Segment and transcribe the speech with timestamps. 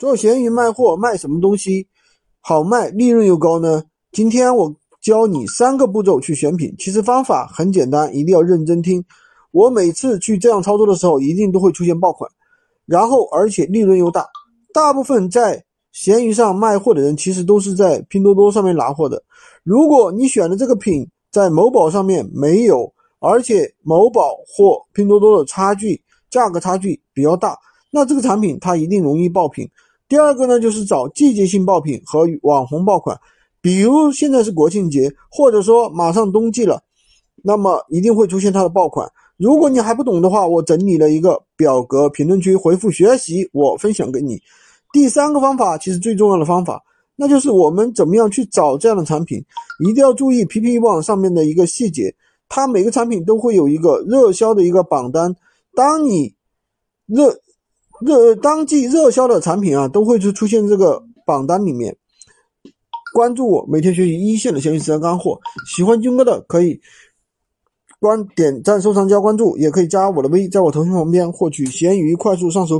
[0.00, 1.86] 做闲鱼卖货卖什么东西
[2.40, 3.84] 好卖，利润又高呢？
[4.12, 9.04] 今天我教你三个步骤去选品，其实方法很简单，一定要认真听。
[9.50, 12.30] 我每次去这样操作的时候，一定都会出现爆款，
[12.86, 14.26] 然后而且利润又大。
[14.72, 19.22] 大部分在闲鱼上卖货的人，其实都是在拼多多上面拿货的。
[19.64, 27.54] 如果你选的这个品在某宝上面没有，而且某宝或拼多多的差距价格差距比较大，
[27.92, 29.68] 那这个产品它一定容易爆品。
[30.10, 33.16] 第二个呢，就是找季节性爆品和网红爆款，
[33.60, 36.82] 比如现在是国庆节，或者说马上冬季了，
[37.44, 39.08] 那么一定会出现它的爆款。
[39.36, 44.42] 如果你还不懂的话，我整理了一个表格，评论区回复学习，我分享给你。
[44.92, 46.82] 第三个方法，其实最重要的方法，
[47.14, 49.40] 那就是我们怎么样去找这样的产品，
[49.88, 52.12] 一定要注意 PP 网上面的一个细节，
[52.48, 55.36] 它每个产品都会有一个热销的一个榜单，
[55.72, 56.34] 当你
[57.06, 57.40] 热。
[58.00, 61.96] 热当季热销的产品啊，都会出出现这个榜单里面。
[63.12, 65.40] 关注我，每天学习一线的闲鱼实战干货。
[65.74, 66.80] 喜欢军哥的可以
[67.98, 72.78] 关点赞、收藏、加关注，也可以加我的微，在我头像旁边获取闲鱼快速上手。